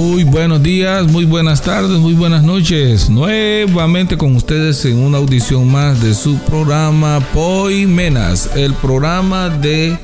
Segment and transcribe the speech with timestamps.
[0.00, 3.10] Muy buenos días, muy buenas tardes, muy buenas noches.
[3.10, 9.98] Nuevamente con ustedes en una audición más de su programa Poimenas, el programa de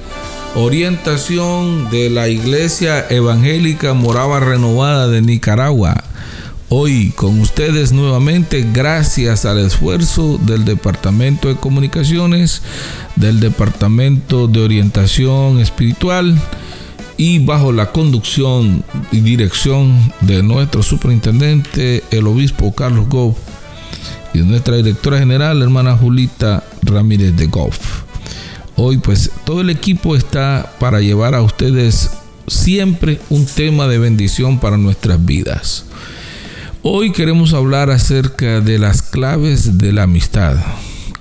[0.54, 6.04] orientación de la Iglesia Evangélica Morava Renovada de Nicaragua.
[6.68, 12.60] Hoy con ustedes nuevamente gracias al esfuerzo del Departamento de Comunicaciones,
[13.16, 16.38] del Departamento de Orientación Espiritual,
[17.16, 23.36] y bajo la conducción y dirección de nuestro superintendente, el obispo Carlos Goff,
[24.34, 28.02] y nuestra directora general, hermana Julita Ramírez de Goff.
[28.76, 32.10] Hoy pues todo el equipo está para llevar a ustedes
[32.46, 35.86] siempre un tema de bendición para nuestras vidas.
[36.82, 40.56] Hoy queremos hablar acerca de las claves de la amistad.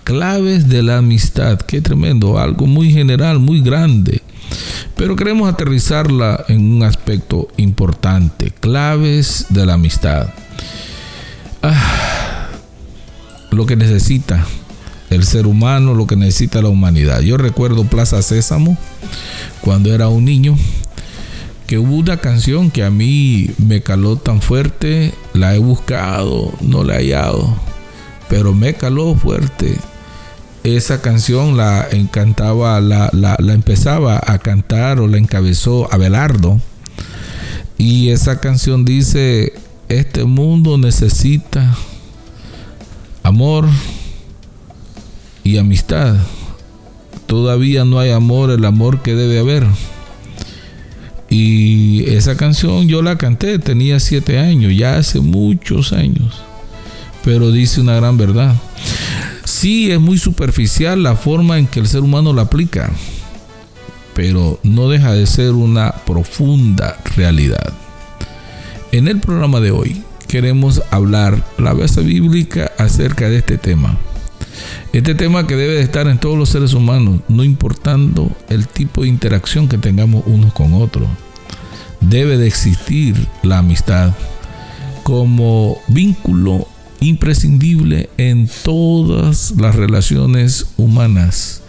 [0.03, 4.21] Claves de la amistad, qué tremendo, algo muy general, muy grande
[4.95, 10.29] pero queremos aterrizarla en un aspecto importante, claves de la amistad.
[11.61, 12.47] Ah,
[13.51, 14.45] lo que necesita
[15.09, 17.21] el ser humano, lo que necesita la humanidad.
[17.21, 18.77] Yo recuerdo Plaza Sésamo,
[19.61, 20.57] cuando era un niño,
[21.67, 26.83] que hubo una canción que a mí me caló tan fuerte, la he buscado, no
[26.83, 27.55] la he hallado,
[28.29, 29.75] pero me caló fuerte
[30.65, 36.59] esa canción la encantaba, la, la, empezaba a cantar o la encabezó Abelardo.
[37.77, 39.53] Y esa canción dice,
[39.89, 41.75] este mundo necesita
[43.21, 43.67] amor
[45.43, 46.15] y amistad.
[47.27, 49.67] Todavía no hay amor, el amor que debe haber.
[51.29, 56.41] Y esa canción yo la canté, tenía siete años, ya hace muchos años.
[57.23, 58.55] Pero dice una gran verdad.
[59.55, 62.91] Sí, es muy superficial la forma en que el ser humano la aplica,
[64.13, 67.73] pero no deja de ser una profunda realidad.
[68.91, 73.97] En el programa de hoy queremos hablar la base bíblica acerca de este tema.
[74.91, 79.03] Este tema que debe de estar en todos los seres humanos, no importando el tipo
[79.03, 81.07] de interacción que tengamos unos con otros.
[82.01, 84.13] Debe de existir la amistad
[85.03, 86.67] como vínculo
[86.99, 91.61] imprescindible en todas las relaciones humanas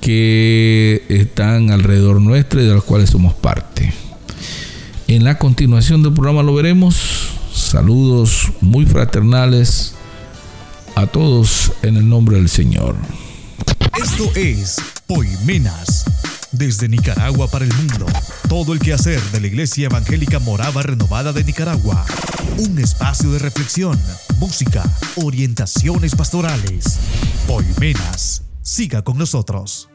[0.00, 3.92] que están alrededor nuestro y de las cuales somos parte.
[5.06, 7.30] En la continuación del programa lo veremos.
[7.52, 9.94] Saludos muy fraternales
[10.94, 12.96] a todos en el nombre del Señor.
[14.00, 14.76] Esto es
[15.06, 16.04] Poimenas
[16.58, 18.06] desde Nicaragua para el mundo,
[18.48, 22.04] todo el quehacer de la Iglesia Evangélica Morava Renovada de Nicaragua.
[22.58, 23.96] Un espacio de reflexión,
[24.40, 24.82] música,
[25.14, 26.98] orientaciones pastorales.
[27.46, 29.88] Poimenas, siga con nosotros.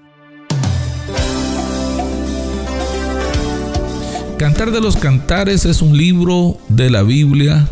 [4.39, 7.67] Cantar de los Cantares es un libro de la Biblia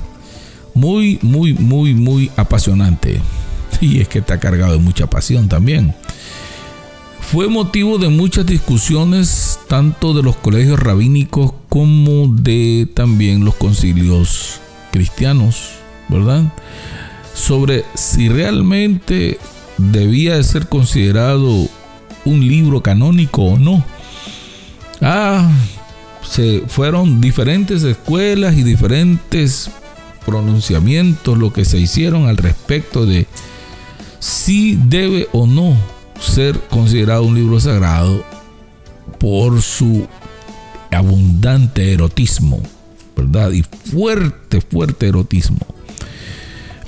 [0.73, 3.21] muy, muy, muy, muy apasionante.
[3.79, 5.95] Y es que está cargado de mucha pasión también.
[7.31, 14.59] Fue motivo de muchas discusiones, tanto de los colegios rabínicos como de también los concilios
[14.91, 15.69] cristianos,
[16.09, 16.51] ¿verdad?
[17.33, 19.39] Sobre si realmente
[19.77, 21.69] debía de ser considerado
[22.25, 23.81] un libro canónico o no.
[24.99, 25.49] Ah,
[26.29, 29.71] se fueron diferentes escuelas y diferentes
[30.25, 33.25] pronunciamientos lo que se hicieron al respecto de
[34.19, 38.23] si debe o no ser considerado un libro sagrado
[39.19, 40.07] por su
[40.91, 42.61] abundante erotismo,
[43.15, 43.51] ¿verdad?
[43.51, 45.59] Y fuerte, fuerte erotismo.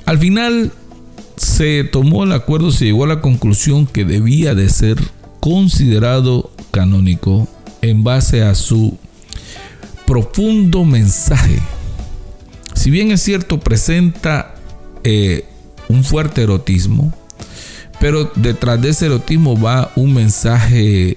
[0.06, 0.72] Al final
[1.36, 4.98] se tomó el acuerdo, se llegó a la conclusión que debía de ser
[5.40, 7.48] considerado canónico
[7.82, 8.96] en base a su
[10.06, 11.58] profundo mensaje.
[12.74, 14.54] Si bien es cierto, presenta
[15.02, 15.46] eh,
[15.88, 17.12] un fuerte erotismo,
[18.04, 21.16] pero detrás de ese erotismo va un mensaje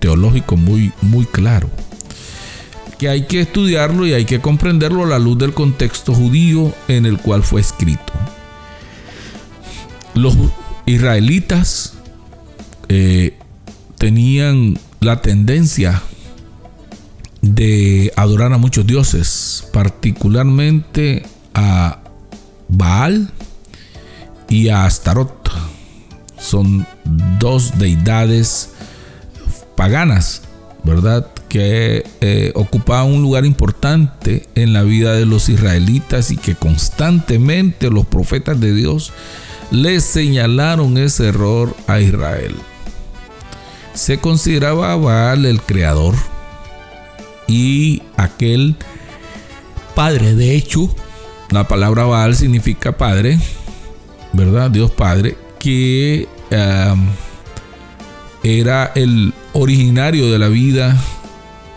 [0.00, 1.70] teológico muy, muy claro.
[2.98, 7.06] Que hay que estudiarlo y hay que comprenderlo a la luz del contexto judío en
[7.06, 8.12] el cual fue escrito.
[10.14, 10.36] Los
[10.84, 11.92] israelitas
[12.88, 13.38] eh,
[13.96, 16.02] tenían la tendencia
[17.40, 21.24] de adorar a muchos dioses, particularmente
[21.54, 22.00] a
[22.68, 23.30] Baal
[24.48, 25.43] y a Astarot.
[26.44, 26.86] Son
[27.38, 28.70] dos deidades
[29.76, 30.42] paganas,
[30.82, 31.26] ¿verdad?
[31.48, 37.90] Que eh, ocupaban un lugar importante en la vida de los israelitas y que constantemente
[37.90, 39.12] los profetas de Dios
[39.70, 42.54] le señalaron ese error a Israel.
[43.94, 46.14] Se consideraba Baal el creador
[47.46, 48.76] y aquel
[49.94, 50.94] padre, de hecho,
[51.50, 53.38] la palabra Baal significa padre,
[54.32, 54.70] ¿verdad?
[54.70, 56.26] Dios Padre, que
[58.42, 60.96] era el originario de la vida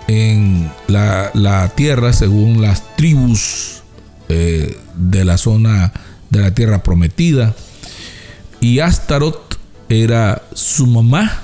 [0.08, 3.84] en la, tierra según las tribus
[4.30, 5.92] eh, de la zona
[6.30, 7.56] de la tierra prometida.
[8.60, 9.58] Y Astarot
[9.90, 11.42] era su mamá,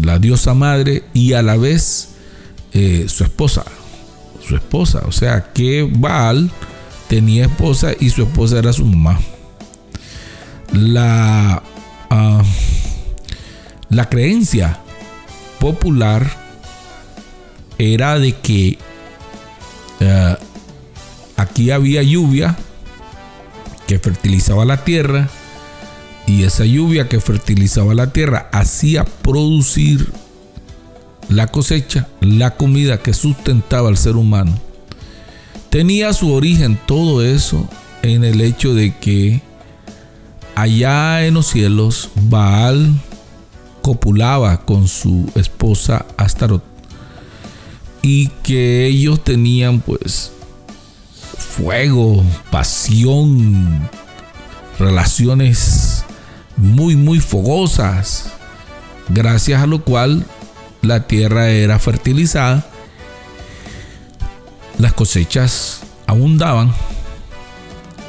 [0.00, 2.10] la diosa madre, y a la vez
[2.72, 3.64] eh, su esposa.
[4.46, 5.02] Su esposa.
[5.06, 6.50] O sea que Baal
[7.08, 9.20] tenía esposa y su esposa era su mamá.
[10.72, 11.62] La,
[12.10, 12.42] ah,
[13.88, 14.78] la creencia
[15.58, 16.30] popular
[17.78, 18.78] era de que
[20.00, 20.36] eh,
[21.36, 22.56] aquí había lluvia
[23.86, 25.28] que fertilizaba la tierra
[26.26, 30.12] y esa lluvia que fertilizaba la tierra hacía producir
[31.28, 34.58] la cosecha, la comida que sustentaba al ser humano.
[35.70, 37.68] Tenía su origen todo eso
[38.02, 39.40] en el hecho de que
[40.54, 42.94] allá en los cielos Baal
[43.82, 46.62] copulaba con su esposa Astarot
[48.02, 50.32] y que ellos tenían pues
[51.38, 53.88] fuego, pasión,
[54.78, 56.04] relaciones
[56.56, 58.30] muy muy fogosas,
[59.08, 60.24] gracias a lo cual
[60.82, 62.66] la tierra era fertilizada,
[64.78, 66.72] las cosechas abundaban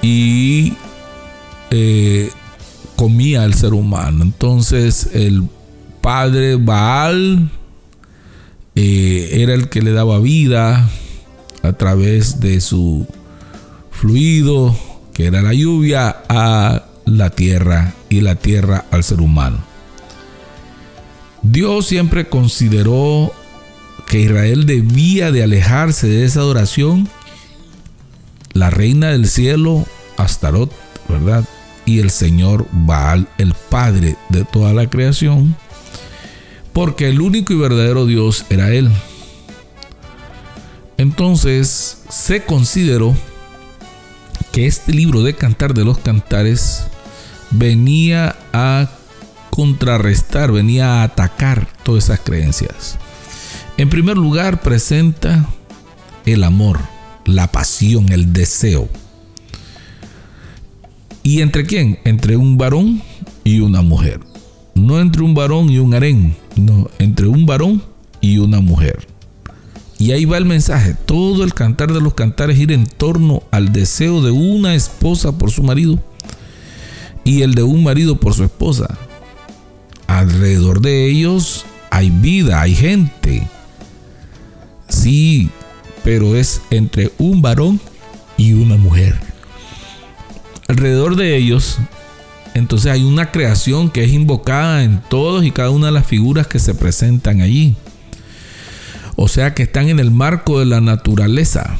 [0.01, 0.73] y
[1.71, 2.29] eh,
[2.95, 4.23] comía el ser humano.
[4.23, 5.49] Entonces el
[6.01, 7.49] padre Baal
[8.75, 10.87] eh, era el que le daba vida
[11.63, 13.07] a través de su
[13.91, 14.75] fluido,
[15.13, 19.57] que era la lluvia, a la tierra y la tierra al ser humano.
[21.41, 23.33] Dios siempre consideró
[24.07, 27.09] que Israel debía de alejarse de esa adoración.
[28.53, 29.85] La reina del cielo,
[30.17, 30.71] Astarot,
[31.07, 31.45] ¿verdad?
[31.99, 35.55] El Señor Baal, el Padre de toda la creación,
[36.73, 38.89] porque el único y verdadero Dios era Él.
[40.97, 43.15] Entonces se consideró
[44.51, 46.83] que este libro de Cantar de los Cantares
[47.51, 48.89] venía a
[49.49, 52.97] contrarrestar, venía a atacar todas esas creencias.
[53.77, 55.45] En primer lugar, presenta
[56.25, 56.79] el amor,
[57.25, 58.89] la pasión, el deseo.
[61.23, 61.99] ¿Y entre quién?
[62.03, 63.01] Entre un varón
[63.43, 64.19] y una mujer.
[64.73, 67.83] No entre un varón y un harén, no, entre un varón
[68.21, 69.07] y una mujer.
[69.99, 70.95] Y ahí va el mensaje.
[71.05, 75.51] Todo el cantar de los cantares gira en torno al deseo de una esposa por
[75.51, 75.99] su marido
[77.23, 78.97] y el de un marido por su esposa.
[80.07, 83.47] Alrededor de ellos hay vida, hay gente.
[84.89, 85.49] Sí,
[86.03, 87.79] pero es entre un varón
[88.37, 89.30] y una mujer.
[90.71, 91.79] Alrededor de ellos,
[92.53, 96.47] entonces hay una creación que es invocada en todos y cada una de las figuras
[96.47, 97.75] que se presentan allí.
[99.17, 101.75] O sea que están en el marco de la naturaleza.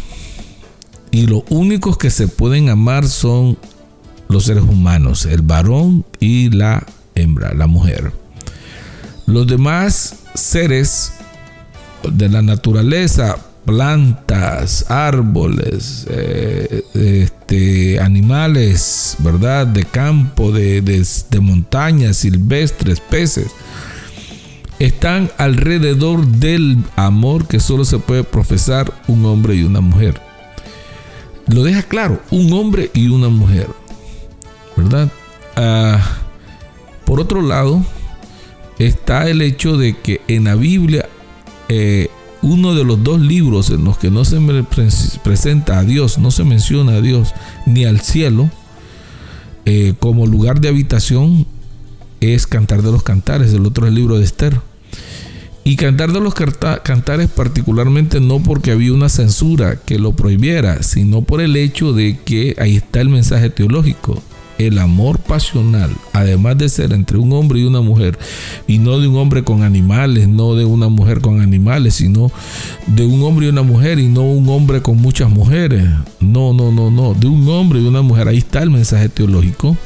[1.10, 3.58] Y los únicos que se pueden amar son
[4.28, 8.12] los seres humanos, el varón y la hembra, la mujer.
[9.26, 11.14] Los demás seres
[12.12, 19.68] de la naturaleza, plantas, árboles, eh, este, animales, ¿verdad?
[19.68, 23.52] De campo, de, de montañas, silvestres, peces,
[24.80, 30.20] están alrededor del amor que solo se puede profesar un hombre y una mujer.
[31.48, 33.68] Lo deja claro, un hombre y una mujer.
[34.76, 35.10] ¿verdad?
[35.56, 36.02] Ah,
[37.06, 37.84] por otro lado,
[38.80, 41.08] está el hecho de que en la Biblia,
[41.70, 42.10] eh,
[42.42, 44.40] uno de los dos libros en los que no se
[45.24, 47.34] presenta a Dios, no se menciona a Dios
[47.66, 48.50] ni al cielo,
[49.66, 51.46] eh, como lugar de habitación,
[52.20, 54.60] es Cantar de los Cantares, el otro es el libro de Esther.
[55.64, 61.22] Y Cantar de los Cantares particularmente no porque había una censura que lo prohibiera, sino
[61.22, 64.22] por el hecho de que ahí está el mensaje teológico
[64.68, 68.18] el amor pasional, además de ser entre un hombre y una mujer,
[68.68, 72.32] y no de un hombre con animales, no de una mujer con animales, sino
[72.88, 75.84] de un hombre y una mujer, y no un hombre con muchas mujeres.
[76.20, 78.28] No, no, no, no, de un hombre y una mujer.
[78.28, 79.78] Ahí está el mensaje teológico.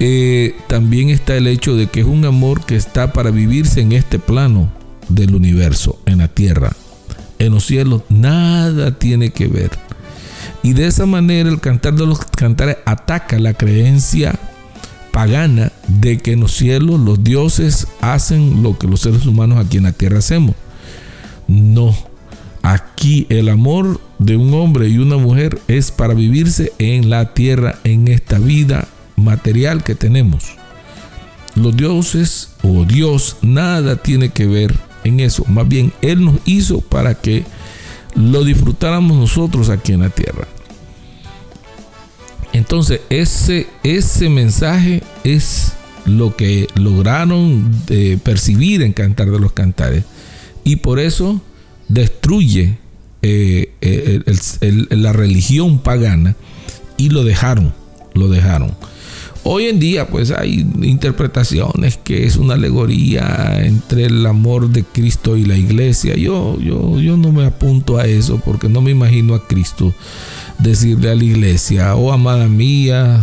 [0.00, 3.92] Eh, también está el hecho de que es un amor que está para vivirse en
[3.92, 4.70] este plano
[5.08, 6.72] del universo, en la tierra.
[7.38, 9.70] En los cielos nada tiene que ver.
[10.64, 14.34] Y de esa manera el cantar de los cantares ataca la creencia
[15.12, 19.76] pagana de que en los cielos los dioses hacen lo que los seres humanos aquí
[19.76, 20.56] en la tierra hacemos.
[21.46, 21.94] No,
[22.62, 27.78] aquí el amor de un hombre y una mujer es para vivirse en la tierra,
[27.84, 30.56] en esta vida material que tenemos.
[31.56, 35.44] Los dioses o Dios nada tiene que ver en eso.
[35.46, 37.44] Más bien, Él nos hizo para que
[38.14, 40.46] lo disfrutáramos nosotros aquí en la tierra.
[42.52, 45.72] Entonces, ese, ese mensaje es
[46.06, 50.04] lo que lograron de percibir en Cantar de los Cantares.
[50.62, 51.40] Y por eso
[51.88, 52.78] destruye
[53.22, 56.36] eh, eh, la religión pagana
[56.96, 57.74] y lo dejaron,
[58.14, 58.76] lo dejaron.
[59.46, 65.36] Hoy en día pues hay interpretaciones que es una alegoría entre el amor de Cristo
[65.36, 66.16] y la iglesia.
[66.16, 69.92] Yo, yo, yo no me apunto a eso porque no me imagino a Cristo
[70.58, 73.22] decirle a la iglesia, oh amada mía,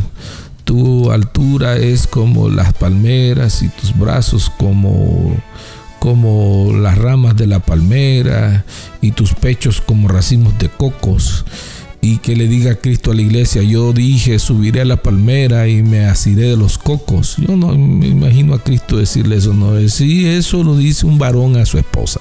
[0.64, 5.36] tu altura es como las palmeras y tus brazos como
[5.98, 8.66] como las ramas de la palmera
[9.02, 11.46] y tus pechos como racimos de cocos
[12.02, 15.84] y que le diga Cristo a la iglesia, yo dije, subiré a la palmera y
[15.84, 17.36] me asiré de los cocos.
[17.38, 21.58] Yo no me imagino a Cristo decirle eso, no si eso lo dice un varón
[21.58, 22.20] a su esposa,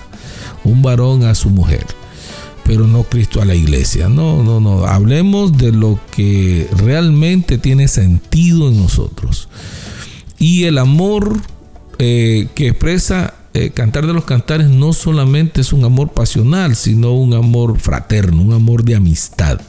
[0.65, 1.87] un varón a su mujer,
[2.63, 4.11] pero no Cristo a la iglesia.
[4.11, 9.49] No, no, no, hablemos de lo que realmente tiene sentido en nosotros.
[10.39, 11.41] Y el amor
[11.99, 17.13] eh, que expresa eh, Cantar de los Cantares no solamente es un amor pasional, sino
[17.13, 19.61] un amor fraterno, un amor de amistad.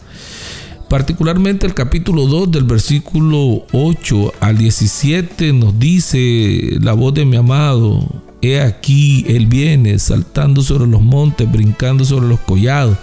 [0.90, 7.38] Particularmente el capítulo 2 del versículo 8 al 17 nos dice la voz de mi
[7.38, 8.06] amado,
[8.42, 12.98] he aquí, él viene saltando sobre los montes, brincando sobre los collados.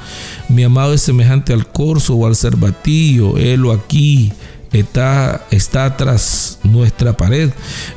[0.51, 4.33] Mi amado es semejante al corzo o al cervatillo, él aquí
[4.73, 7.51] está, está tras nuestra pared,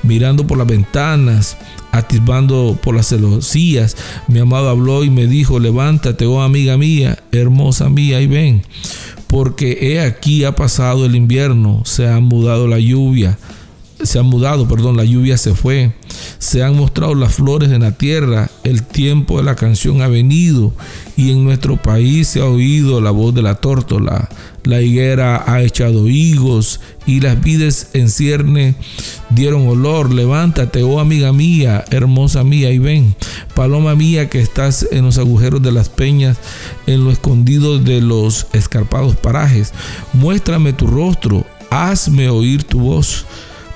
[0.03, 1.57] mirando por las ventanas,
[1.91, 3.97] atisbando por las celosías.
[4.27, 8.63] Mi amado habló y me dijo, levántate, oh amiga mía, hermosa mía, y ven
[9.31, 13.39] porque he aquí ha pasado el invierno, se ha mudado la lluvia,
[14.03, 15.93] se ha mudado, perdón, la lluvia se fue,
[16.39, 20.73] se han mostrado las flores en la tierra, el tiempo de la canción ha venido
[21.15, 24.29] y en nuestro país se ha oído la voz de la tórtola,
[24.63, 28.75] la higuera ha echado higos y las vides en cierne
[29.31, 30.13] dieron olor.
[30.13, 33.15] Levántate, oh amiga mía, hermosa mía, y ven,
[33.55, 36.37] paloma mía que estás en los agujeros de las peñas,
[36.85, 39.73] en lo escondido de los escarpados parajes.
[40.13, 43.25] Muéstrame tu rostro, hazme oír tu voz,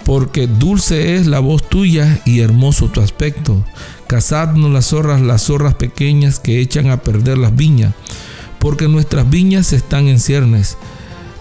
[0.05, 3.65] porque dulce es la voz tuya y hermoso tu aspecto.
[4.07, 7.93] Cazadnos las zorras, las zorras pequeñas que echan a perder las viñas,
[8.59, 10.77] porque nuestras viñas están en ciernes.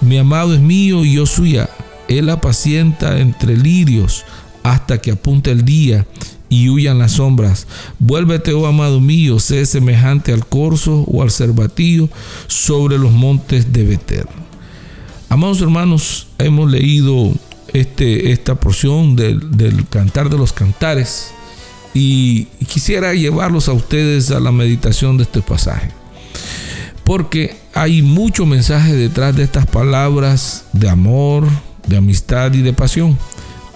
[0.01, 1.69] Mi amado es mío y yo suya
[2.09, 4.25] él apacienta entre lirios
[4.63, 6.07] hasta que apunte el día
[6.49, 7.67] y huyan las sombras.
[7.99, 12.09] Vuélvete, oh amado mío, sé semejante al corzo o al cervatillo
[12.47, 14.27] sobre los montes de Beter.
[15.29, 17.33] Amados hermanos, hemos leído
[17.75, 21.33] este, esta porción del, del Cantar de los Cantares
[21.93, 25.91] y quisiera llevarlos a ustedes a la meditación de este pasaje.
[27.05, 31.47] Porque hay mucho mensaje detrás de estas palabras de amor,
[31.87, 33.19] de amistad y de pasión.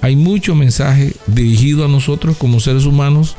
[0.01, 3.37] Hay mucho mensaje dirigido a nosotros como seres humanos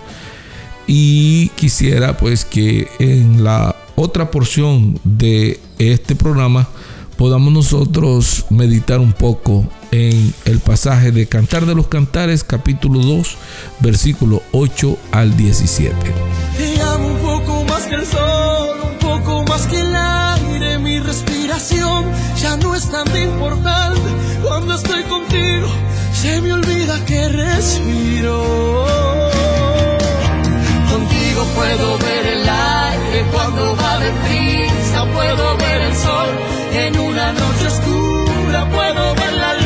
[0.88, 6.68] y quisiera pues que en la otra porción de este programa
[7.18, 13.38] podamos nosotros meditar un poco en el pasaje de Cantar de los Cantares capítulo 2
[13.80, 15.96] versículo 8 al 17.
[17.00, 22.06] un poco más que el sol, un poco más que el aire, mi respiración
[22.42, 24.10] ya no es tan importante
[24.44, 25.68] cuando estoy contigo,
[26.14, 28.86] se me olvida que respiro.
[30.90, 36.30] Contigo puedo ver el aire cuando va de prisa, puedo ver el sol
[36.74, 39.59] en una noche oscura, puedo ver la en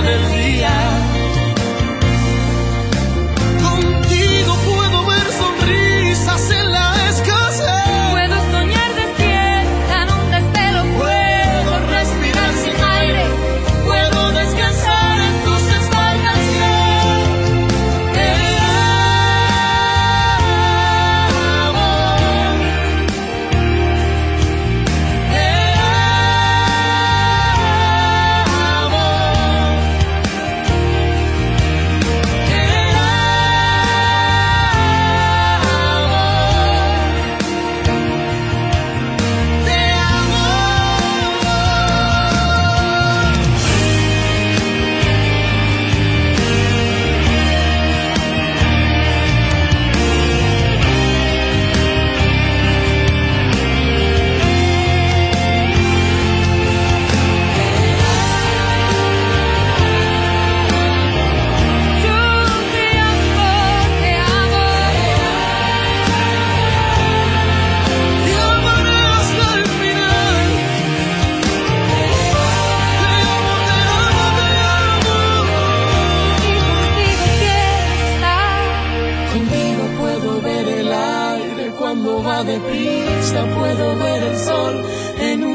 [0.00, 1.01] día.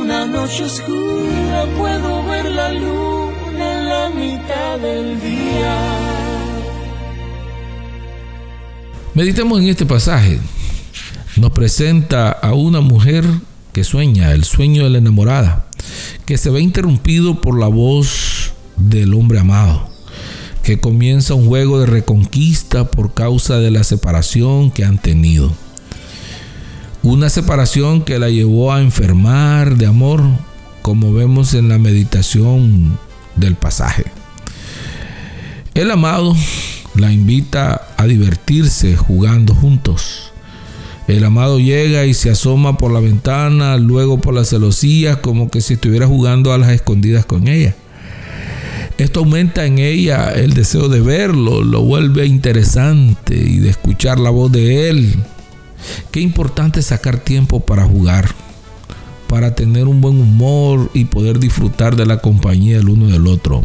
[0.08, 5.76] La noche oscura puedo ver la luna en la mitad del día.
[9.14, 10.40] Meditemos en este pasaje.
[11.36, 13.26] Nos presenta a una mujer
[13.74, 15.68] que sueña, el sueño de la enamorada,
[16.26, 19.88] que se ve interrumpido por la voz del hombre amado,
[20.64, 25.67] que comienza un juego de reconquista por causa de la separación que han tenido.
[27.08, 30.22] Una separación que la llevó a enfermar de amor,
[30.82, 33.00] como vemos en la meditación
[33.38, 34.04] del pasaje.
[35.74, 36.36] El amado
[36.96, 40.34] la invita a divertirse jugando juntos.
[41.08, 45.62] El amado llega y se asoma por la ventana, luego por las celosías, como que
[45.62, 47.74] si estuviera jugando a las escondidas con ella.
[48.98, 54.30] Esto aumenta en ella el deseo de verlo, lo vuelve interesante y de escuchar la
[54.30, 55.16] voz de él.
[56.12, 58.28] Qué importante sacar tiempo para jugar,
[59.28, 63.64] para tener un buen humor y poder disfrutar de la compañía del uno del otro.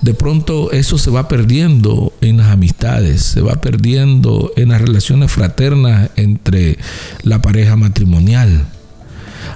[0.00, 5.30] De pronto eso se va perdiendo en las amistades, se va perdiendo en las relaciones
[5.30, 6.78] fraternas entre
[7.22, 8.66] la pareja matrimonial.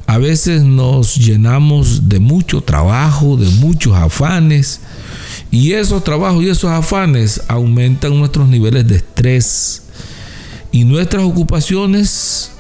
[0.07, 4.81] A veces nos llenamos de mucho trabajo, de muchos afanes,
[5.51, 9.83] y esos trabajos y esos afanes aumentan nuestros niveles de estrés,
[10.77, 12.51] y nuestras ocupaciones,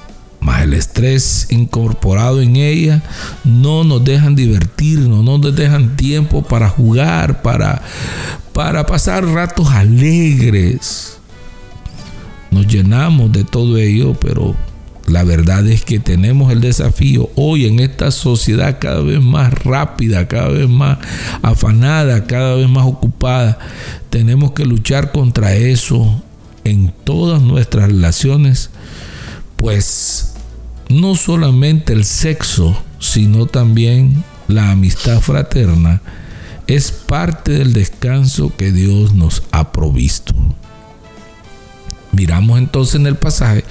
[0.40, 3.02] más el estrés incorporado en ella,
[3.44, 7.82] no nos dejan divertirnos, no nos dejan tiempo para jugar, para,
[8.54, 11.18] para pasar ratos alegres.
[12.50, 14.56] Nos llenamos de todo ello, pero
[15.06, 20.26] la verdad es que tenemos el desafío hoy en esta sociedad cada vez más rápida,
[20.26, 20.96] cada vez más
[21.42, 23.58] afanada, cada vez más ocupada.
[24.08, 26.22] Tenemos que luchar contra eso
[26.66, 28.70] en todas nuestras relaciones,
[29.56, 30.34] pues
[30.88, 36.02] no solamente el sexo, sino también la amistad fraterna
[36.66, 40.34] es parte del descanso que Dios nos ha provisto.
[42.10, 43.64] Miramos entonces en el pasaje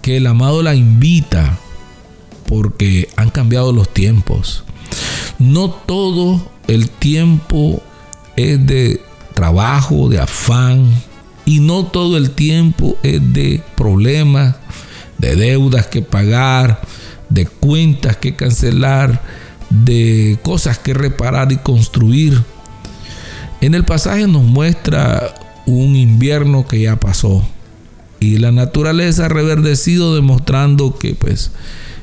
[0.00, 1.58] que el amado la invita
[2.46, 4.64] porque han cambiado los tiempos.
[5.38, 7.82] No todo el tiempo
[8.36, 9.02] es de
[9.34, 10.90] trabajo, de afán,
[11.50, 14.54] y no todo el tiempo es de problemas,
[15.18, 16.80] de deudas que pagar,
[17.28, 19.20] de cuentas que cancelar,
[19.68, 22.40] de cosas que reparar y construir.
[23.60, 25.34] En el pasaje nos muestra
[25.66, 27.44] un invierno que ya pasó
[28.20, 31.50] y la naturaleza reverdecido demostrando que pues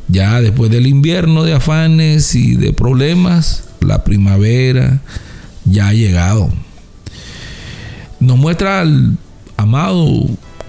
[0.10, 5.00] ya después del invierno de afanes y de problemas, la primavera
[5.64, 6.50] ya ha llegado.
[8.20, 8.84] Nos muestra
[9.58, 10.28] amado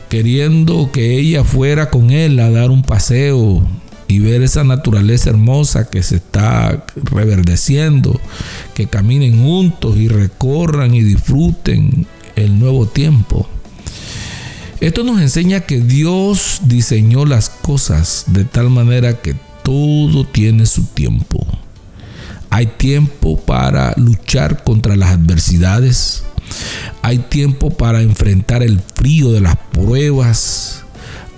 [0.08, 3.62] queriendo que ella fuera con él a dar un paseo
[4.08, 8.18] y ver esa naturaleza hermosa que se está reverdeciendo,
[8.74, 13.46] que caminen juntos y recorran y disfruten el nuevo tiempo.
[14.80, 20.84] Esto nos enseña que Dios diseñó las cosas de tal manera que todo tiene su
[20.84, 21.44] tiempo.
[22.48, 26.22] Hay tiempo para luchar contra las adversidades,
[27.02, 30.84] hay tiempo para enfrentar el frío de las pruebas.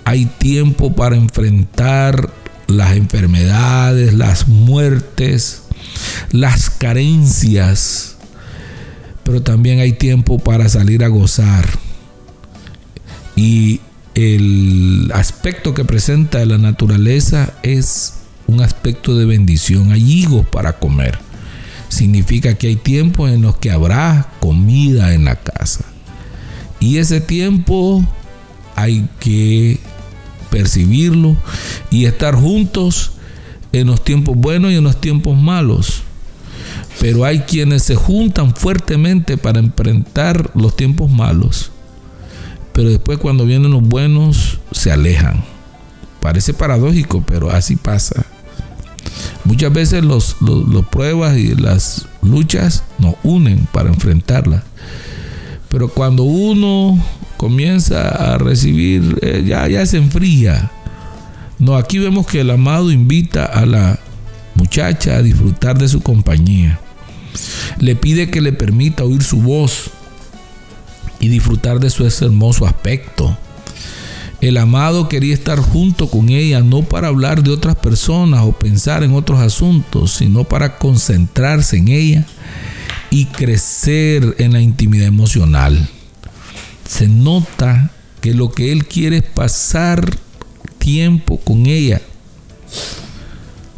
[0.03, 2.29] Hay tiempo para enfrentar
[2.67, 5.63] las enfermedades, las muertes,
[6.31, 8.17] las carencias.
[9.23, 11.67] Pero también hay tiempo para salir a gozar.
[13.35, 13.79] Y
[14.13, 18.15] el aspecto que presenta la naturaleza es
[18.47, 19.91] un aspecto de bendición.
[19.91, 21.30] Hay higos para comer
[21.91, 25.83] significa que hay tiempos en los que habrá comida en la casa.
[26.79, 28.03] Y ese tiempo
[28.75, 29.77] hay que
[30.49, 31.35] percibirlo
[31.91, 33.11] y estar juntos
[33.73, 36.03] en los tiempos buenos y en los tiempos malos.
[36.99, 41.71] Pero hay quienes se juntan fuertemente para enfrentar los tiempos malos.
[42.73, 45.43] Pero después cuando vienen los buenos se alejan.
[46.21, 48.25] Parece paradójico, pero así pasa.
[49.43, 50.35] Muchas veces los,
[50.91, 54.63] pruebas y las luchas nos unen para enfrentarlas.
[55.69, 57.03] Pero cuando uno
[57.37, 60.71] comienza a recibir, eh, ya, ya se enfría.
[61.57, 63.99] No, aquí vemos que el amado invita a la
[64.55, 66.79] muchacha a disfrutar de su compañía.
[67.79, 69.89] Le pide que le permita oír su voz
[71.19, 73.37] y disfrutar de su hermoso aspecto.
[74.41, 79.03] El amado quería estar junto con ella no para hablar de otras personas o pensar
[79.03, 82.25] en otros asuntos, sino para concentrarse en ella
[83.11, 85.87] y crecer en la intimidad emocional.
[86.87, 90.17] Se nota que lo que él quiere es pasar
[90.79, 92.01] tiempo con ella.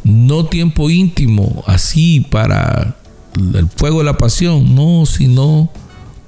[0.02, 2.96] No tiempo íntimo, así para
[3.36, 5.70] el fuego de la pasión, no, sino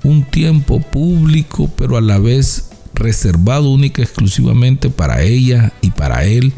[0.03, 6.25] un tiempo público, pero a la vez reservado única y exclusivamente para ella y para
[6.25, 6.53] él,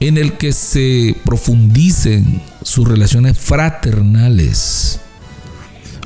[0.00, 5.00] en el que se profundicen sus relaciones fraternales.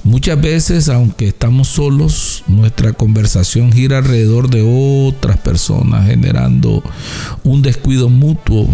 [0.02, 6.82] Muchas veces, aunque estamos solos, nuestra conversación gira alrededor de otras personas, generando
[7.42, 8.68] un descuido mutuo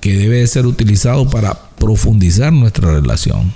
[0.00, 3.52] que debe ser utilizado para profundizar nuestra relación.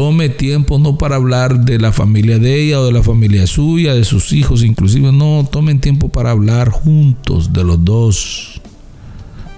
[0.00, 3.92] Tome tiempo no para hablar de la familia de ella o de la familia suya,
[3.92, 8.62] de sus hijos inclusive, no, tomen tiempo para hablar juntos de los dos,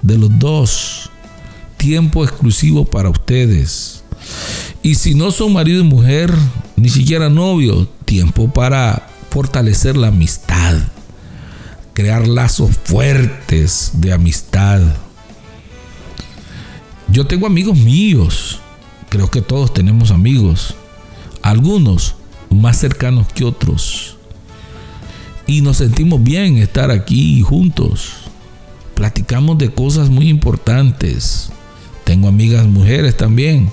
[0.01, 1.09] de los dos,
[1.77, 4.03] tiempo exclusivo para ustedes.
[4.81, 6.29] Y si no son marido y mujer,
[6.75, 10.75] ni siquiera novio, tiempo para fortalecer la amistad,
[11.93, 14.81] crear lazos fuertes de amistad
[17.13, 18.59] yo tengo amigos míos,
[19.13, 20.73] creo que todos tenemos amigos,
[21.43, 22.15] algunos
[22.49, 24.17] más cercanos que otros.
[25.45, 28.13] Y nos sentimos bien estar aquí juntos.
[28.95, 31.51] Platicamos de cosas muy importantes.
[32.05, 33.71] Tengo amigas mujeres también.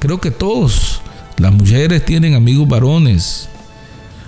[0.00, 1.00] Creo que todos,
[1.38, 3.48] las mujeres tienen amigos varones.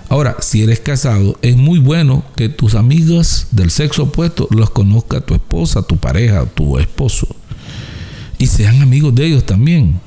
[0.09, 5.21] Ahora, si eres casado, es muy bueno que tus amigas del sexo opuesto los conozca
[5.21, 7.27] tu esposa, tu pareja, tu esposo
[8.39, 10.01] y sean amigos de ellos también.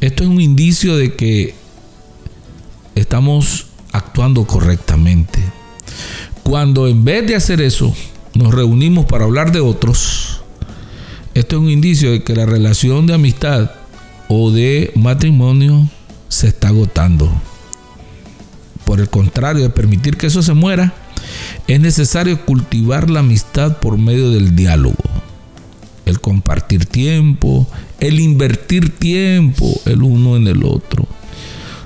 [0.00, 1.54] Esto es un indicio de que
[2.94, 5.38] estamos actuando correctamente.
[6.42, 7.94] Cuando en vez de hacer eso,
[8.34, 10.40] nos reunimos para hablar de otros,
[11.34, 13.70] esto es un indicio de que la relación de amistad
[14.28, 15.88] o de matrimonio
[16.28, 17.30] se está agotando.
[18.84, 20.94] Por el contrario, de permitir que eso se muera,
[21.66, 25.11] es necesario cultivar la amistad por medio del diálogo
[26.12, 27.66] el compartir tiempo,
[27.98, 31.08] el invertir tiempo el uno en el otro.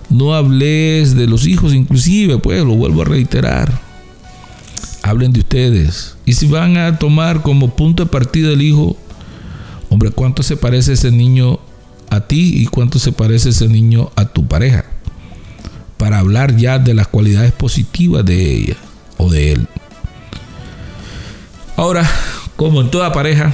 [0.09, 3.81] No hables de los hijos, inclusive, pues lo vuelvo a reiterar.
[5.03, 6.17] Hablen de ustedes.
[6.25, 8.97] Y si van a tomar como punto de partida el hijo,
[9.89, 11.59] hombre, ¿cuánto se parece ese niño
[12.11, 14.85] a ti y cuánto se parece ese niño a tu pareja?
[15.97, 18.77] Para hablar ya de las cualidades positivas de ella
[19.17, 19.69] o de él.
[21.77, 22.09] Ahora,
[22.57, 23.53] como en toda pareja,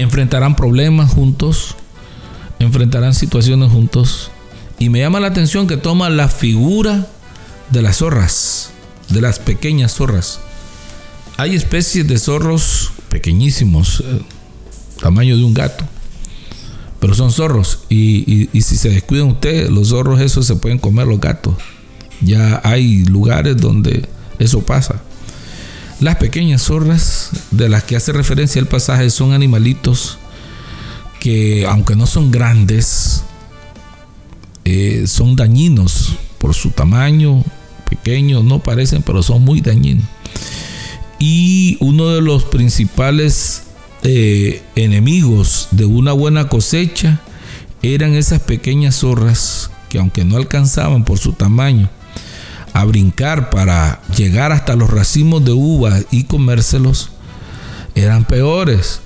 [0.00, 1.76] enfrentarán problemas juntos,
[2.58, 4.30] enfrentarán situaciones juntos.
[4.78, 7.06] Y me llama la atención que toma la figura
[7.70, 8.70] de las zorras,
[9.10, 10.40] de las pequeñas zorras.
[11.36, 14.22] Hay especies de zorros pequeñísimos, eh,
[15.00, 15.84] tamaño de un gato,
[16.98, 17.80] pero son zorros.
[17.90, 21.54] Y, y si se descuidan ustedes, los zorros esos se pueden comer los gatos.
[22.22, 24.08] Ya hay lugares donde
[24.38, 25.02] eso pasa.
[26.00, 30.18] Las pequeñas zorras de las que hace referencia el pasaje son animalitos
[31.20, 33.22] que aunque no son grandes,
[34.64, 37.44] eh, son dañinos por su tamaño,
[37.90, 40.06] pequeños, no parecen, pero son muy dañinos.
[41.18, 43.64] Y uno de los principales
[44.02, 47.20] eh, enemigos de una buena cosecha
[47.82, 51.90] eran esas pequeñas zorras que aunque no alcanzaban por su tamaño,
[52.72, 57.10] a brincar para llegar hasta los racimos de uvas y comérselos,
[57.94, 59.00] eran peores.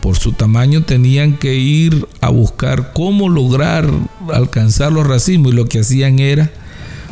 [0.00, 3.88] Por su tamaño tenían que ir a buscar cómo lograr
[4.32, 6.50] alcanzar los racimos y lo que hacían era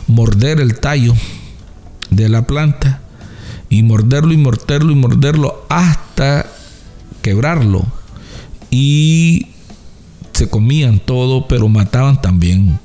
[0.06, 1.14] morder el tallo
[2.10, 3.00] de la planta
[3.68, 6.46] y morderlo y morderlo y morderlo hasta
[7.22, 7.84] quebrarlo.
[8.70, 9.48] Y
[10.32, 12.78] se comían todo, pero mataban también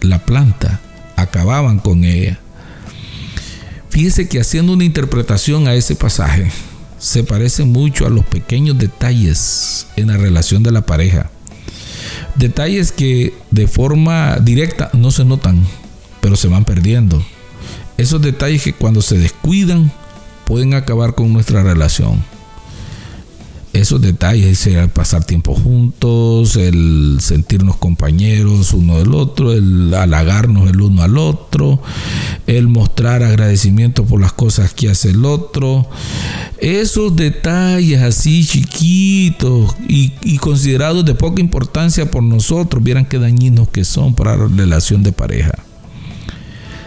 [0.00, 0.80] la planta,
[1.16, 2.41] acababan con ella.
[3.92, 6.50] Fíjese que haciendo una interpretación a ese pasaje,
[6.98, 11.30] se parece mucho a los pequeños detalles en la relación de la pareja.
[12.34, 15.62] Detalles que de forma directa no se notan,
[16.22, 17.22] pero se van perdiendo.
[17.98, 19.92] Esos detalles que cuando se descuidan
[20.46, 22.24] pueden acabar con nuestra relación
[23.72, 30.80] esos detalles, el pasar tiempo juntos, el sentirnos compañeros uno del otro, el halagarnos el
[30.80, 31.80] uno al otro,
[32.46, 35.88] el mostrar agradecimiento por las cosas que hace el otro.
[36.58, 43.68] Esos detalles así chiquitos y, y considerados de poca importancia por nosotros, vieran qué dañinos
[43.68, 45.52] que son para la relación de pareja.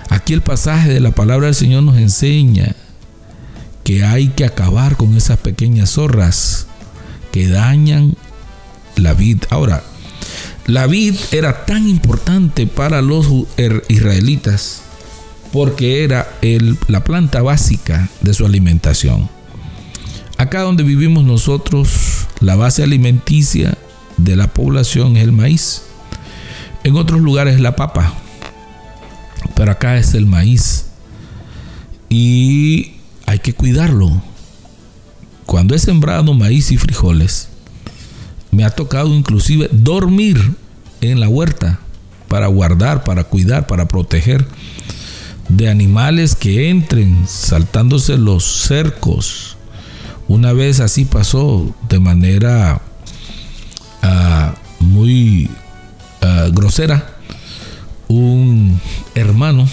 [0.10, 2.76] Aquí el pasaje de la palabra del Señor nos enseña
[3.84, 6.68] que hay que acabar con esas pequeñas zorras
[7.36, 8.16] que dañan
[8.96, 9.44] la vid.
[9.50, 9.84] Ahora,
[10.68, 14.84] la vid era tan importante para los er, israelitas
[15.52, 16.30] porque era
[16.88, 19.30] la planta básica de su alimentación.
[20.38, 23.78] Acá donde vivimos nosotros, la base alimenticia
[24.16, 25.82] de la población es el maíz.
[26.86, 28.14] En otros lugares es la papa.
[29.58, 30.86] Pero acá es el maíz.
[32.08, 32.94] Y
[33.26, 34.22] hay que cuidarlo.
[35.46, 37.50] Cuando he sembrado maíz y frijoles,
[38.52, 40.56] me ha tocado inclusive dormir
[41.02, 41.80] en la huerta
[42.28, 44.48] para guardar, para cuidar, para proteger
[45.50, 49.58] de animales que entren saltándose los cercos.
[50.28, 52.82] Una vez así pasó de manera
[54.02, 55.50] ah, muy
[56.22, 57.12] ah, grosera.
[58.08, 58.80] Un
[59.14, 59.68] hermano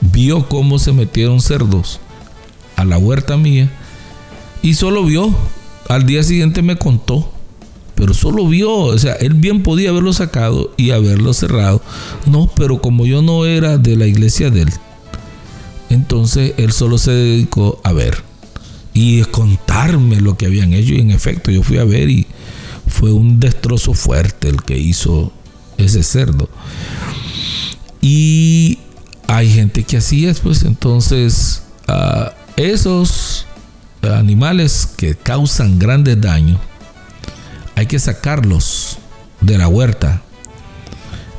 [0.00, 2.00] vio cómo se metieron cerdos
[2.76, 3.70] a la huerta mía
[4.64, 5.32] y solo vio.
[5.88, 7.30] Al día siguiente me contó
[7.94, 11.80] pero solo vio, o sea, él bien podía haberlo sacado y haberlo cerrado.
[12.26, 14.72] No, pero como yo no era de la iglesia de él,
[15.90, 18.22] entonces él solo se dedicó a ver
[18.92, 20.94] y contarme lo que habían hecho.
[20.94, 22.26] Y en efecto, yo fui a ver y
[22.88, 25.32] fue un destrozo fuerte el que hizo
[25.76, 26.48] ese cerdo.
[28.00, 28.78] Y
[29.28, 33.46] hay gente que así es, pues entonces ah, esos
[34.04, 36.58] animales que causan grandes daños
[37.76, 38.98] hay que sacarlos
[39.40, 40.22] de la huerta.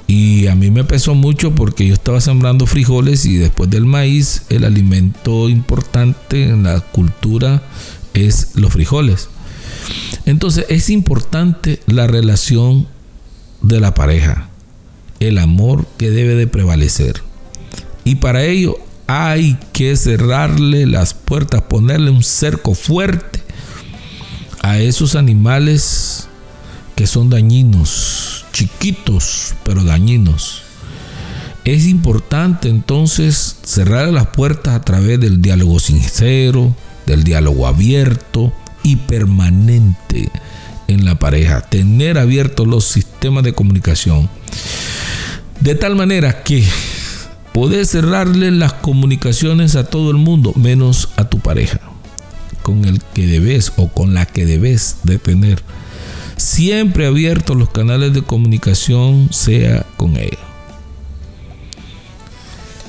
[0.08, 4.43] Y a mí me pesó mucho porque yo estaba sembrando frijoles y después del maíz
[4.49, 7.63] el alimento importante en la cultura
[8.13, 9.30] es los frijoles.
[10.25, 12.88] Entonces es importante la relación
[13.62, 14.49] de la pareja,
[15.19, 17.23] el amor que debe de prevalecer.
[18.04, 23.41] Y para ello hay que cerrarle las puertas, ponerle un cerco fuerte
[24.62, 26.28] a esos animales
[26.96, 30.62] que son dañinos, chiquitos, pero dañinos.
[31.65, 38.98] Es importante entonces cerrar las puertas a través del diálogo sincero, del diálogo abierto y
[38.98, 40.30] permanente
[40.88, 41.62] en la pareja.
[41.62, 44.30] Tener abiertos los sistemas de comunicación.
[45.60, 46.63] De tal manera que
[47.56, 51.80] puedes cerrarle las comunicaciones a todo el mundo, menos a tu pareja,
[52.63, 55.63] con el que debes o con la que debes de tener
[56.36, 60.38] siempre abiertos los canales de comunicación, sea con ella.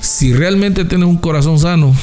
[0.01, 1.95] Si realmente tienes un corazón sano,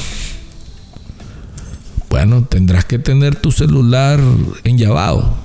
[2.09, 4.19] bueno, tendrás que tener tu celular
[4.63, 5.35] enllavado.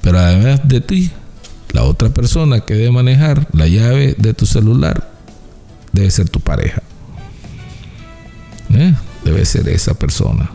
[0.00, 1.10] Pero además de ti,
[1.72, 5.11] la otra persona que debe manejar la llave de tu celular
[5.92, 6.82] debe ser tu pareja.
[8.74, 8.94] ¿Eh?
[9.24, 10.50] Debe ser esa persona.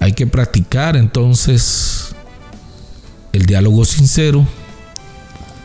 [0.00, 2.14] Hay que practicar entonces
[3.32, 4.46] el diálogo sincero.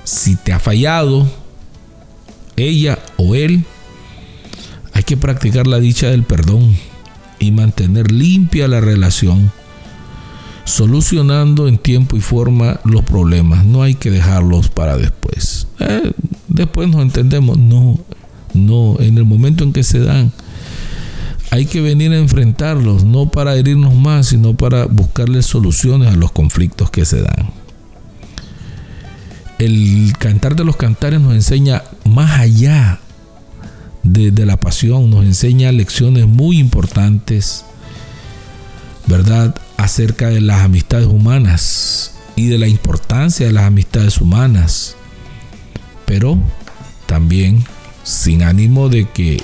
[0.03, 1.27] Si te ha fallado
[2.55, 3.65] ella o él,
[4.93, 6.75] hay que practicar la dicha del perdón
[7.39, 9.51] y mantener limpia la relación,
[10.63, 13.65] solucionando en tiempo y forma los problemas.
[13.65, 15.67] No hay que dejarlos para después.
[15.79, 16.11] Eh,
[16.47, 17.57] después nos entendemos.
[17.57, 17.99] No,
[18.57, 20.31] no, en el momento en que se dan,
[21.51, 26.31] hay que venir a enfrentarlos, no para herirnos más, sino para buscarle soluciones a los
[26.31, 27.51] conflictos que se dan.
[29.57, 32.99] El cantar de los cantares nos enseña más allá
[34.03, 37.65] de, de la pasión, nos enseña lecciones muy importantes,
[39.07, 39.55] ¿verdad?
[39.77, 44.95] Acerca de las amistades humanas y de la importancia de las amistades humanas.
[46.05, 46.37] Pero
[47.07, 47.65] también
[48.07, 49.43] sin ánimo de que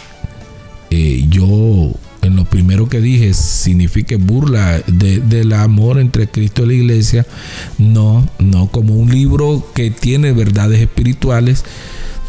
[0.89, 6.73] eh, yo en lo primero que dije signifique burla del amor entre Cristo y la
[6.73, 7.25] iglesia,
[7.77, 11.65] no, no como un libro que tiene verdades espirituales,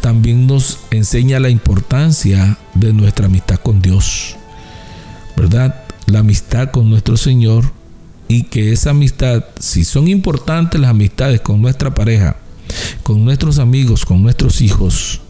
[0.01, 4.35] también nos enseña la importancia de nuestra amistad con Dios,
[5.37, 5.83] ¿verdad?
[6.07, 7.71] La amistad con nuestro Señor
[8.27, 12.35] y que esa amistad, si son importantes las amistades con nuestra pareja,
[13.03, 15.21] con nuestros amigos, con nuestros hijos,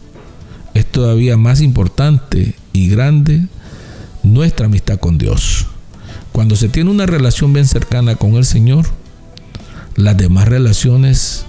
[0.76, 3.46] es todavía más importante y grande
[4.22, 5.66] nuestra amistad con Dios.
[6.32, 8.86] Cuando se tiene una relación bien cercana con el Señor,
[9.96, 11.46] las demás relaciones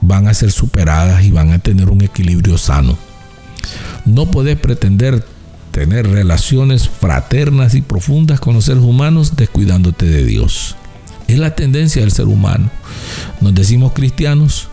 [0.00, 2.96] van a ser superadas y van a tener un equilibrio sano.
[4.06, 5.24] No puedes pretender
[5.70, 10.76] tener relaciones fraternas y profundas con los seres humanos descuidándote de Dios.
[11.28, 12.70] Es la tendencia del ser humano.
[13.40, 14.68] Nos decimos cristianos,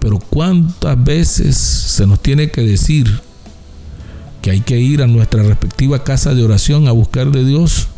[0.00, 3.20] pero ¿cuántas veces se nos tiene que decir
[4.42, 7.88] que hay que ir a nuestra respectiva casa de oración a buscar de Dios?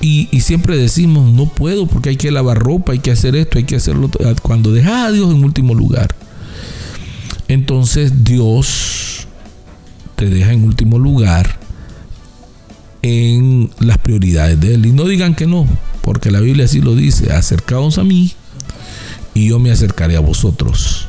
[0.00, 3.64] Y, siempre decimos, no puedo porque hay que lavar ropa, hay que hacer esto, hay
[3.64, 4.08] que hacerlo.
[4.40, 6.14] Cuando deja a Dios en último lugar,
[7.48, 9.26] entonces Dios
[10.14, 11.58] te deja en último lugar
[13.02, 14.86] en las prioridades de Él.
[14.86, 15.66] Y no digan que no,
[16.02, 18.32] porque la Biblia así lo dice, acercaos a mí
[19.36, 21.08] y yo me acercaré a vosotros.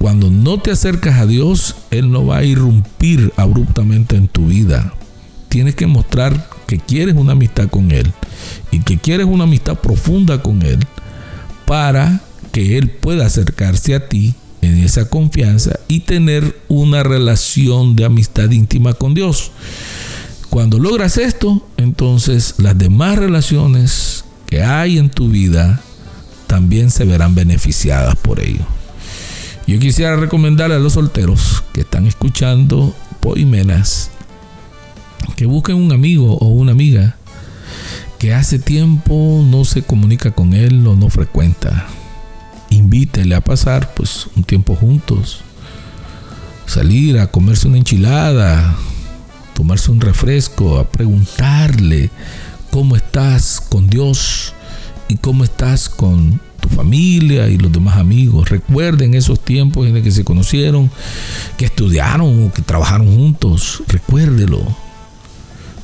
[0.00, 4.92] Cuando no te acercas a Dios, Él no va a irrumpir abruptamente en tu vida.
[5.48, 8.10] Tienes que mostrar que quieres una amistad con Él
[8.72, 10.80] y que quieres una amistad profunda con Él
[11.64, 12.20] para
[12.50, 18.50] que Él pueda acercarse a ti en esa confianza y tener una relación de amistad
[18.50, 19.52] íntima con Dios.
[20.50, 25.80] Cuando logras esto, entonces las demás relaciones que hay en tu vida
[26.52, 28.66] también se verán beneficiadas por ello.
[29.66, 34.10] Yo quisiera recomendarle a los solteros que están escuchando Poimenas
[35.34, 37.16] que busquen un amigo o una amiga
[38.18, 41.86] que hace tiempo no se comunica con él o no frecuenta.
[42.68, 45.40] Invítele a pasar pues un tiempo juntos.
[46.66, 48.76] Salir a comerse una enchilada,
[49.54, 52.10] tomarse un refresco, a preguntarle
[52.70, 54.52] cómo estás con Dios
[55.16, 58.48] cómo estás con tu familia y los demás amigos.
[58.48, 60.90] Recuerden esos tiempos en los que se conocieron,
[61.56, 63.82] que estudiaron o que trabajaron juntos.
[63.88, 64.64] Recuérdelo.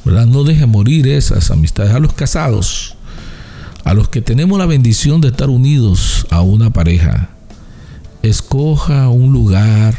[0.04, 0.26] ¿verdad?
[0.26, 1.92] No deje morir esas amistades.
[1.92, 2.96] A los casados,
[3.84, 7.30] a los que tenemos la bendición de estar unidos a una pareja,
[8.22, 9.94] escoja un lugar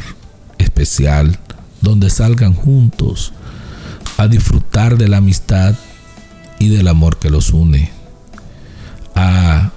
[0.58, 1.38] especial
[1.80, 3.32] donde salgan juntos
[4.16, 5.74] a disfrutar de la amistad
[6.58, 7.90] y del amor que los une,
[9.14, 9.70] a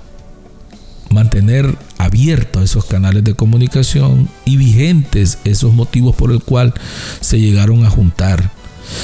[1.10, 6.74] mantener abiertos esos canales de comunicación y vigentes esos motivos por el cual
[7.22, 8.52] se llegaron a juntar.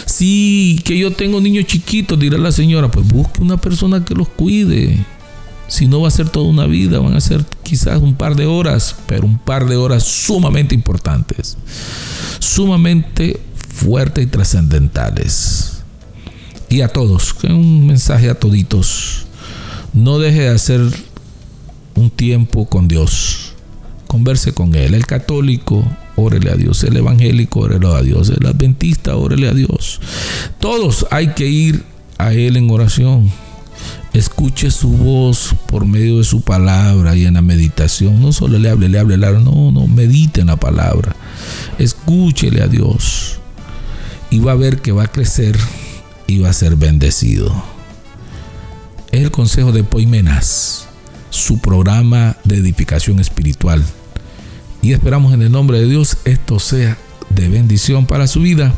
[0.06, 4.28] Sí, que yo tengo niños chiquitos, dirá la señora, pues busque una persona que los
[4.28, 4.98] cuide.
[5.68, 8.48] Si no va a ser toda una vida, van a ser quizás un par de
[8.48, 11.58] horas, pero un par de horas sumamente importantes,
[12.40, 15.84] sumamente fuertes y trascendentales.
[16.70, 19.29] Y a todos, un mensaje a toditos.
[19.94, 20.82] No deje de hacer
[21.96, 23.54] un tiempo con Dios.
[24.08, 24.94] Converse con Él.
[24.94, 25.84] El católico,
[26.16, 26.84] órele a Dios.
[26.84, 28.30] El evangélico, órele a Dios.
[28.30, 30.00] El adventista, órele a Dios.
[30.60, 31.84] Todos hay que ir
[32.18, 33.32] a Él en oración.
[34.14, 38.22] Escuche su voz por medio de su palabra y en la meditación.
[38.22, 39.44] No solo le hable, le hable, le hable.
[39.44, 41.16] No, no, medite en la palabra.
[41.78, 43.40] Escúchele a Dios
[44.30, 45.58] y va a ver que va a crecer
[46.28, 47.54] y va a ser bendecido.
[49.12, 50.88] El consejo de Poimenas,
[51.32, 53.84] su programa de edificación espiritual.
[54.82, 56.98] Y esperamos en el nombre de Dios esto sea
[57.30, 58.74] de bendición para su vida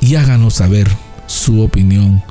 [0.00, 0.88] y háganos saber
[1.26, 2.22] su opinión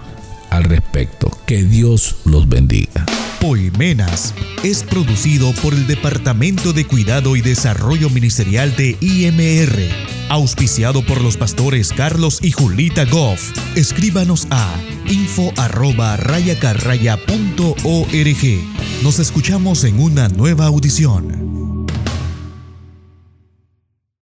[0.50, 1.32] al respecto.
[1.46, 3.06] Que Dios los bendiga.
[3.42, 9.90] Poimenas es producido por el Departamento de Cuidado y Desarrollo Ministerial de IMR,
[10.30, 13.52] auspiciado por los pastores Carlos y Julita Goff.
[13.76, 14.76] Escríbanos a
[15.08, 19.02] info arroba rayacarraya.org.
[19.02, 21.51] Nos escuchamos en una nueva audición.